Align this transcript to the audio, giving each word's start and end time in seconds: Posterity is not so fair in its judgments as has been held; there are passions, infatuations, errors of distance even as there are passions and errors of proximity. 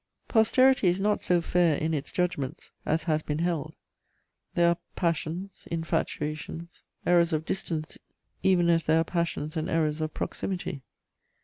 Posterity 0.27 0.87
is 0.87 0.99
not 0.99 1.21
so 1.21 1.41
fair 1.41 1.77
in 1.77 1.93
its 1.93 2.11
judgments 2.11 2.71
as 2.87 3.03
has 3.03 3.21
been 3.21 3.37
held; 3.37 3.75
there 4.55 4.69
are 4.69 4.77
passions, 4.95 5.67
infatuations, 5.69 6.81
errors 7.05 7.33
of 7.33 7.45
distance 7.45 7.99
even 8.41 8.67
as 8.67 8.85
there 8.85 9.01
are 9.01 9.03
passions 9.03 9.55
and 9.55 9.69
errors 9.69 10.01
of 10.01 10.11
proximity. 10.11 10.81